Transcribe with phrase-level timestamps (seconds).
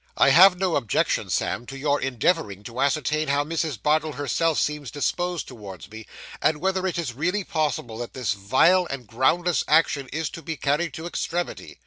[0.17, 3.79] 'I have no objection, Sam, to your endeavouring to ascertain how Mrs.
[3.79, 6.07] Bardell herself seems disposed towards me,
[6.41, 10.57] and whether it is really probable that this vile and groundless action is to be
[10.57, 11.77] carried to extremity.